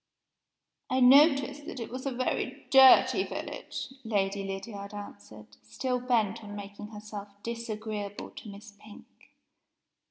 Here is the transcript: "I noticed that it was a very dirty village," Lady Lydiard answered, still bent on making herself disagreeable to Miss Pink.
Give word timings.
"I 0.89 0.99
noticed 0.99 1.67
that 1.67 1.79
it 1.79 1.91
was 1.91 2.07
a 2.07 2.11
very 2.11 2.65
dirty 2.71 3.23
village," 3.23 3.89
Lady 4.03 4.43
Lydiard 4.43 4.95
answered, 4.95 5.57
still 5.61 5.99
bent 5.99 6.43
on 6.43 6.55
making 6.55 6.87
herself 6.87 7.27
disagreeable 7.43 8.31
to 8.31 8.49
Miss 8.49 8.75
Pink. 8.79 9.05